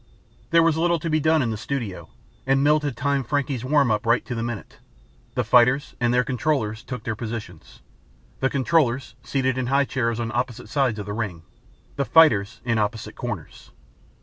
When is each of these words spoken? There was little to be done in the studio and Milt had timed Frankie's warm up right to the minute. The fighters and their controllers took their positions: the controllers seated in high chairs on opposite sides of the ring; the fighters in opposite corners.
There 0.49 0.63
was 0.63 0.77
little 0.77 0.97
to 0.97 1.11
be 1.11 1.19
done 1.19 1.43
in 1.43 1.51
the 1.51 1.57
studio 1.57 2.09
and 2.47 2.63
Milt 2.63 2.81
had 2.81 2.97
timed 2.97 3.27
Frankie's 3.27 3.63
warm 3.63 3.91
up 3.91 4.03
right 4.03 4.25
to 4.25 4.33
the 4.33 4.41
minute. 4.41 4.79
The 5.35 5.43
fighters 5.43 5.93
and 5.99 6.11
their 6.11 6.23
controllers 6.23 6.81
took 6.81 7.03
their 7.03 7.15
positions: 7.15 7.81
the 8.39 8.49
controllers 8.49 9.13
seated 9.21 9.59
in 9.59 9.67
high 9.67 9.85
chairs 9.85 10.19
on 10.19 10.31
opposite 10.33 10.69
sides 10.69 10.97
of 10.97 11.05
the 11.05 11.13
ring; 11.13 11.43
the 11.97 12.05
fighters 12.05 12.61
in 12.65 12.79
opposite 12.79 13.13
corners. 13.15 13.69